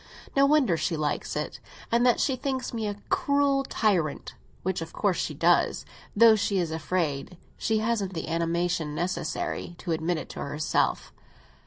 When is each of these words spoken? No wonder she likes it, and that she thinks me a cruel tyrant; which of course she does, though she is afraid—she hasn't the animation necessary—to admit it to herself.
No 0.35 0.47
wonder 0.47 0.77
she 0.77 0.97
likes 0.97 1.35
it, 1.35 1.59
and 1.91 2.03
that 2.07 2.19
she 2.19 2.35
thinks 2.35 2.73
me 2.73 2.87
a 2.87 2.95
cruel 3.09 3.63
tyrant; 3.63 4.33
which 4.63 4.81
of 4.81 4.93
course 4.93 5.17
she 5.17 5.35
does, 5.35 5.85
though 6.15 6.35
she 6.35 6.57
is 6.57 6.71
afraid—she 6.71 7.77
hasn't 7.77 8.15
the 8.15 8.27
animation 8.27 8.95
necessary—to 8.95 9.91
admit 9.91 10.17
it 10.17 10.29
to 10.29 10.39
herself. 10.39 11.13